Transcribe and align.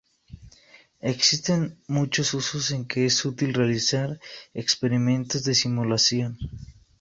Existen 1.01 1.77
muchos 1.87 2.33
usos 2.33 2.71
en 2.71 2.85
que 2.87 3.05
es 3.05 3.23
útil 3.23 3.53
realizar 3.53 4.19
experimentos 4.51 5.43
de 5.43 5.53
simulación. 5.53 6.39